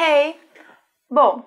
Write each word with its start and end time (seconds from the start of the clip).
Hey! 0.00 0.40
Bom, 1.10 1.44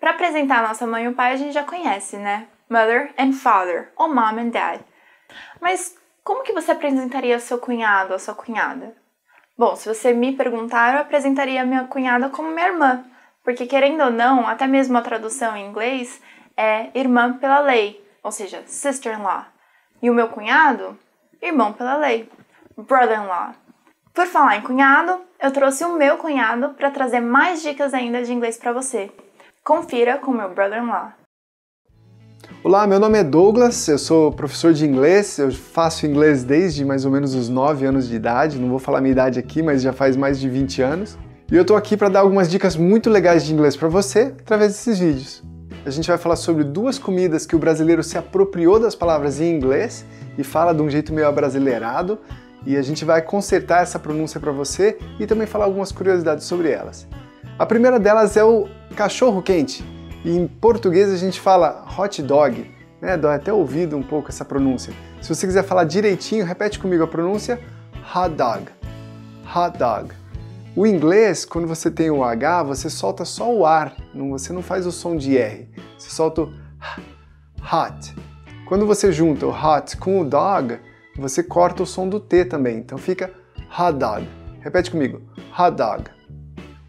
para 0.00 0.10
apresentar 0.10 0.66
nossa 0.66 0.84
mãe 0.88 1.04
e 1.04 1.08
o 1.08 1.14
pai 1.14 1.30
a 1.30 1.36
gente 1.36 1.52
já 1.52 1.62
conhece, 1.62 2.16
né? 2.16 2.48
Mother 2.68 3.14
and 3.16 3.32
father, 3.32 3.92
ou 3.94 4.12
mom 4.12 4.40
and 4.40 4.48
dad. 4.48 4.80
Mas 5.60 5.96
como 6.24 6.42
que 6.42 6.52
você 6.52 6.72
apresentaria 6.72 7.38
seu 7.38 7.58
cunhado 7.58 8.12
ou 8.12 8.18
sua 8.18 8.34
cunhada? 8.34 8.96
Bom, 9.56 9.76
se 9.76 9.88
você 9.88 10.12
me 10.12 10.36
perguntar, 10.36 10.94
eu 10.94 11.00
apresentaria 11.02 11.64
minha 11.64 11.84
cunhada 11.84 12.28
como 12.28 12.48
minha 12.48 12.66
irmã, 12.66 13.04
porque 13.44 13.66
querendo 13.66 14.02
ou 14.02 14.10
não, 14.10 14.48
até 14.48 14.66
mesmo 14.66 14.98
a 14.98 15.02
tradução 15.02 15.56
em 15.56 15.68
inglês 15.68 16.20
é 16.56 16.90
irmã 16.92 17.38
pela 17.38 17.60
lei, 17.60 18.04
ou 18.20 18.32
seja, 18.32 18.64
sister-in-law. 18.66 19.44
E 20.02 20.10
o 20.10 20.14
meu 20.14 20.26
cunhado, 20.26 20.98
irmão 21.40 21.72
pela 21.72 21.96
lei, 21.96 22.28
brother-in-law. 22.76 23.54
Por 24.16 24.26
falar 24.26 24.56
em 24.56 24.62
cunhado, 24.62 25.20
eu 25.42 25.50
trouxe 25.50 25.84
o 25.84 25.94
meu 25.94 26.16
cunhado 26.16 26.70
para 26.70 26.90
trazer 26.90 27.20
mais 27.20 27.60
dicas 27.60 27.92
ainda 27.92 28.22
de 28.22 28.32
inglês 28.32 28.56
para 28.56 28.72
você. 28.72 29.10
Confira 29.62 30.16
com 30.16 30.30
meu 30.30 30.48
brother-in-law. 30.54 31.12
Olá, 32.64 32.86
meu 32.86 32.98
nome 32.98 33.18
é 33.18 33.22
Douglas, 33.22 33.86
eu 33.88 33.98
sou 33.98 34.32
professor 34.32 34.72
de 34.72 34.86
inglês, 34.86 35.36
eu 35.38 35.52
faço 35.52 36.06
inglês 36.06 36.42
desde 36.42 36.82
mais 36.82 37.04
ou 37.04 37.10
menos 37.10 37.34
os 37.34 37.50
9 37.50 37.84
anos 37.84 38.08
de 38.08 38.16
idade, 38.16 38.58
não 38.58 38.70
vou 38.70 38.78
falar 38.78 39.02
minha 39.02 39.12
idade 39.12 39.38
aqui, 39.38 39.62
mas 39.62 39.82
já 39.82 39.92
faz 39.92 40.16
mais 40.16 40.40
de 40.40 40.48
20 40.48 40.80
anos. 40.80 41.18
E 41.52 41.54
eu 41.54 41.66
tô 41.66 41.76
aqui 41.76 41.94
para 41.94 42.08
dar 42.08 42.20
algumas 42.20 42.50
dicas 42.50 42.74
muito 42.74 43.10
legais 43.10 43.44
de 43.44 43.52
inglês 43.52 43.76
para 43.76 43.88
você 43.88 44.34
através 44.40 44.72
desses 44.72 44.98
vídeos. 44.98 45.44
A 45.84 45.90
gente 45.90 46.08
vai 46.08 46.16
falar 46.16 46.36
sobre 46.36 46.64
duas 46.64 46.98
comidas 46.98 47.44
que 47.44 47.54
o 47.54 47.58
brasileiro 47.58 48.02
se 48.02 48.16
apropriou 48.16 48.80
das 48.80 48.94
palavras 48.94 49.42
em 49.42 49.54
inglês 49.54 50.06
e 50.38 50.42
fala 50.42 50.74
de 50.74 50.80
um 50.80 50.88
jeito 50.88 51.12
meio 51.12 51.28
abrasileirado, 51.28 52.18
e 52.66 52.76
a 52.76 52.82
gente 52.82 53.04
vai 53.04 53.22
consertar 53.22 53.82
essa 53.82 53.98
pronúncia 53.98 54.40
para 54.40 54.50
você 54.50 54.98
e 55.20 55.26
também 55.26 55.46
falar 55.46 55.66
algumas 55.66 55.92
curiosidades 55.92 56.44
sobre 56.44 56.70
elas. 56.70 57.06
A 57.58 57.64
primeira 57.64 57.98
delas 57.98 58.36
é 58.36 58.44
o 58.44 58.68
cachorro 58.96 59.40
quente. 59.40 59.84
E 60.24 60.36
em 60.36 60.46
português 60.48 61.10
a 61.10 61.16
gente 61.16 61.40
fala 61.40 61.86
hot 61.96 62.20
dog, 62.22 62.68
né? 63.00 63.16
Dói 63.16 63.36
até 63.36 63.52
ouvido 63.52 63.96
um 63.96 64.02
pouco 64.02 64.28
essa 64.28 64.44
pronúncia. 64.44 64.92
Se 65.22 65.32
você 65.32 65.46
quiser 65.46 65.62
falar 65.62 65.84
direitinho, 65.84 66.44
repete 66.44 66.78
comigo 66.78 67.04
a 67.04 67.06
pronúncia: 67.06 67.60
hot 68.14 68.34
dog. 68.34 68.64
Hot 69.54 69.78
dog. 69.78 70.12
O 70.74 70.86
inglês, 70.86 71.44
quando 71.44 71.66
você 71.66 71.90
tem 71.90 72.10
o 72.10 72.22
H, 72.22 72.64
você 72.64 72.90
solta 72.90 73.24
só 73.24 73.50
o 73.50 73.64
ar, 73.64 73.96
você 74.12 74.52
não 74.52 74.60
faz 74.60 74.86
o 74.86 74.92
som 74.92 75.16
de 75.16 75.38
R. 75.38 75.70
Você 75.96 76.10
solta 76.10 76.42
o 76.42 76.52
hot. 77.62 78.14
Quando 78.68 78.84
você 78.84 79.12
junta 79.12 79.46
o 79.46 79.50
hot 79.50 79.96
com 79.96 80.20
o 80.20 80.24
dog, 80.24 80.78
você 81.20 81.42
corta 81.42 81.82
o 81.82 81.86
som 81.86 82.08
do 82.08 82.20
T 82.20 82.44
também, 82.44 82.78
então 82.78 82.98
fica 82.98 83.30
hot 83.78 83.98
dog. 83.98 84.28
Repete 84.60 84.90
comigo, 84.90 85.20
hot 85.58 85.76
dog. 85.76 86.04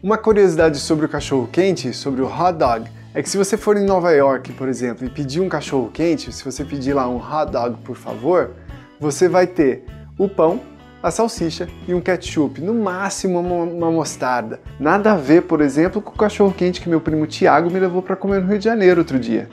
Uma 0.02 0.16
curiosidade 0.16 0.78
sobre 0.78 1.06
o 1.06 1.08
cachorro 1.08 1.48
quente, 1.50 1.92
sobre 1.92 2.22
o 2.22 2.26
hot 2.26 2.56
dog, 2.58 2.88
é 3.14 3.22
que 3.22 3.28
se 3.28 3.36
você 3.36 3.56
for 3.56 3.76
em 3.76 3.84
Nova 3.84 4.12
York, 4.12 4.52
por 4.52 4.68
exemplo, 4.68 5.06
e 5.06 5.10
pedir 5.10 5.40
um 5.40 5.48
cachorro 5.48 5.90
quente, 5.92 6.32
se 6.32 6.44
você 6.44 6.64
pedir 6.64 6.92
lá 6.92 7.08
um 7.08 7.16
hot 7.16 7.50
dog, 7.50 7.76
por 7.82 7.96
favor, 7.96 8.50
você 9.00 9.28
vai 9.28 9.46
ter 9.46 9.84
o 10.18 10.28
pão, 10.28 10.60
a 11.02 11.10
salsicha 11.10 11.68
e 11.86 11.94
um 11.94 12.00
ketchup, 12.00 12.60
no 12.60 12.74
máximo 12.74 13.40
uma, 13.40 13.90
mostarda. 13.90 14.60
Nada 14.78 15.12
a 15.12 15.16
ver, 15.16 15.42
por 15.42 15.60
exemplo, 15.60 16.02
com 16.02 16.12
o 16.12 16.18
cachorro 16.18 16.52
quente 16.52 16.80
que 16.80 16.88
meu 16.88 17.00
primo 17.00 17.26
Tiago 17.26 17.70
me 17.70 17.78
levou 17.78 18.02
para 18.02 18.16
comer 18.16 18.40
no 18.40 18.48
Rio 18.48 18.58
de 18.58 18.64
Janeiro 18.64 19.00
outro 19.00 19.18
dia. 19.18 19.48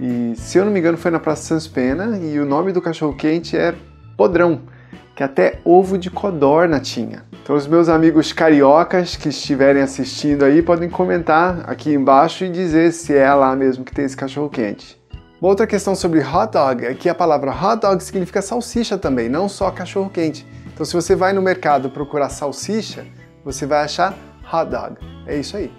E 0.00 0.34
se 0.36 0.58
eu 0.58 0.64
não 0.64 0.72
me 0.72 0.78
engano 0.78 0.98
foi 0.98 1.10
na 1.10 1.18
Praça 1.18 1.42
Sans 1.42 1.66
Pena 1.66 2.18
e 2.18 2.38
o 2.38 2.44
nome 2.44 2.72
do 2.72 2.82
cachorro 2.82 3.14
quente 3.14 3.56
é 3.56 3.74
podrão, 4.16 4.62
que 5.14 5.22
até 5.22 5.60
ovo 5.64 5.96
de 5.96 6.10
codorna 6.10 6.80
tinha. 6.80 7.24
Então 7.42 7.56
os 7.56 7.66
meus 7.66 7.88
amigos 7.88 8.32
cariocas 8.32 9.16
que 9.16 9.28
estiverem 9.28 9.82
assistindo 9.82 10.44
aí 10.44 10.62
podem 10.62 10.90
comentar 10.90 11.68
aqui 11.70 11.92
embaixo 11.92 12.44
e 12.44 12.50
dizer 12.50 12.92
se 12.92 13.16
é 13.16 13.32
lá 13.32 13.54
mesmo 13.54 13.84
que 13.84 13.94
tem 13.94 14.04
esse 14.04 14.16
cachorro 14.16 14.50
quente. 14.50 15.00
Uma 15.40 15.50
outra 15.50 15.66
questão 15.66 15.94
sobre 15.94 16.20
hot 16.20 16.52
dog 16.52 16.84
é 16.84 16.94
que 16.94 17.08
a 17.08 17.14
palavra 17.14 17.50
hot 17.50 17.80
dog 17.80 18.02
significa 18.02 18.42
salsicha 18.42 18.98
também, 18.98 19.28
não 19.28 19.48
só 19.48 19.70
cachorro 19.70 20.10
quente. 20.10 20.46
Então 20.72 20.84
se 20.84 20.92
você 20.92 21.14
vai 21.14 21.32
no 21.32 21.40
mercado 21.40 21.88
procurar 21.88 22.28
salsicha, 22.28 23.06
você 23.44 23.64
vai 23.64 23.84
achar 23.84 24.14
hot 24.52 24.70
dog. 24.70 24.96
É 25.26 25.36
isso 25.36 25.56
aí. 25.56 25.72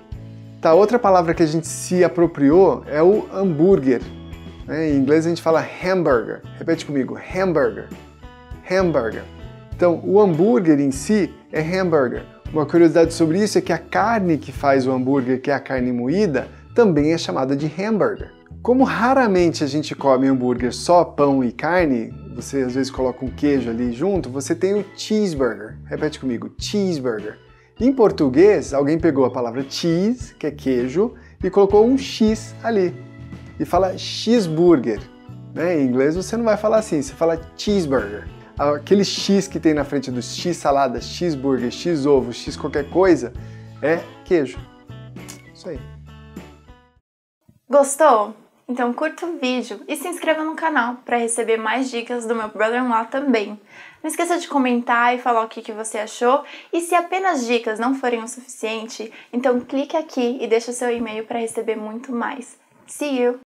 Tá, 0.61 0.73
outra 0.73 0.97
palavra 0.97 1.33
que 1.33 1.43
a 1.43 1.47
gente 1.47 1.67
se 1.67 2.03
apropriou 2.03 2.83
é 2.87 3.03
o 3.03 3.27
hambúrguer. 3.31 4.01
Em 4.69 4.95
inglês 4.95 5.25
a 5.25 5.29
gente 5.29 5.41
fala 5.41 5.61
hamburger. 5.61 6.41
Repete 6.57 6.85
comigo, 6.85 7.17
hamburger 7.17 7.87
hamburger. 8.69 9.23
Então, 9.75 10.01
o 10.03 10.19
hambúrguer 10.19 10.79
em 10.79 10.91
si 10.91 11.31
é 11.51 11.61
hamburger. 11.61 12.25
Uma 12.51 12.65
curiosidade 12.65 13.13
sobre 13.13 13.43
isso 13.43 13.57
é 13.57 13.61
que 13.61 13.73
a 13.73 13.77
carne 13.77 14.37
que 14.37 14.51
faz 14.51 14.87
o 14.87 14.91
hambúrguer, 14.91 15.41
que 15.41 15.51
é 15.51 15.53
a 15.53 15.59
carne 15.59 15.91
moída, 15.91 16.47
também 16.73 17.13
é 17.13 17.17
chamada 17.17 17.55
de 17.55 17.71
hamburger. 17.79 18.31
Como 18.61 18.83
raramente 18.83 19.63
a 19.63 19.67
gente 19.67 19.93
come 19.93 20.27
hambúrguer 20.27 20.73
só 20.73 21.03
pão 21.03 21.43
e 21.43 21.51
carne, 21.51 22.13
você 22.35 22.61
às 22.61 22.75
vezes 22.75 22.91
coloca 22.91 23.23
um 23.23 23.29
queijo 23.29 23.69
ali 23.69 23.91
junto, 23.91 24.29
você 24.29 24.55
tem 24.55 24.73
o 24.73 24.85
cheeseburger. 24.95 25.77
Repete 25.85 26.19
comigo, 26.19 26.51
cheeseburger. 26.57 27.37
Em 27.79 27.93
português, 27.93 28.73
alguém 28.73 28.97
pegou 28.97 29.25
a 29.25 29.29
palavra 29.29 29.63
cheese, 29.67 30.33
que 30.33 30.47
é 30.47 30.51
queijo, 30.51 31.13
e 31.43 31.49
colocou 31.49 31.85
um 31.85 31.97
X 31.97 32.55
ali. 32.63 32.95
E 33.59 33.65
fala 33.65 33.95
cheeseburger. 33.97 34.99
Né? 35.53 35.79
Em 35.79 35.85
inglês 35.85 36.15
você 36.15 36.35
não 36.35 36.45
vai 36.45 36.57
falar 36.57 36.77
assim, 36.77 37.01
você 37.01 37.13
fala 37.13 37.39
cheeseburger 37.55 38.36
aquele 38.57 39.05
X 39.05 39.47
que 39.47 39.59
tem 39.59 39.73
na 39.73 39.83
frente 39.83 40.09
dos 40.09 40.35
X 40.35 40.57
saladas, 40.57 41.05
cheeseburger, 41.05 41.71
X 41.71 42.05
ovo, 42.05 42.33
X 42.33 42.55
qualquer 42.57 42.89
coisa, 42.89 43.33
é 43.81 43.99
queijo. 44.25 44.59
Isso 45.53 45.69
aí. 45.69 45.79
Gostou? 47.69 48.33
Então 48.69 48.91
curta 48.91 49.25
o 49.25 49.37
vídeo 49.37 49.79
e 49.87 49.95
se 49.95 50.09
inscreva 50.09 50.43
no 50.43 50.53
canal 50.53 50.95
para 51.05 51.17
receber 51.17 51.55
mais 51.55 51.89
dicas 51.89 52.25
do 52.25 52.35
meu 52.35 52.49
brother-in-law 52.49 53.05
também. 53.05 53.59
Não 54.03 54.09
esqueça 54.09 54.37
de 54.37 54.47
comentar 54.47 55.15
e 55.15 55.19
falar 55.19 55.43
o 55.43 55.47
que, 55.47 55.61
que 55.61 55.71
você 55.71 55.99
achou. 55.99 56.43
E 56.73 56.81
se 56.81 56.93
apenas 56.93 57.45
dicas 57.45 57.79
não 57.79 57.95
forem 57.95 58.21
o 58.21 58.27
suficiente, 58.27 59.11
então 59.31 59.61
clique 59.61 59.95
aqui 59.95 60.37
e 60.41 60.47
deixe 60.47 60.73
seu 60.73 60.91
e-mail 60.91 61.25
para 61.25 61.39
receber 61.39 61.77
muito 61.77 62.11
mais. 62.11 62.57
See 62.85 63.21
you! 63.21 63.46